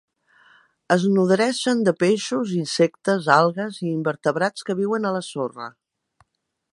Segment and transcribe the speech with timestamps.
[0.95, 5.69] Es nodreixen de peixos, insectes, algues i invertebrats que viuen a la sorra.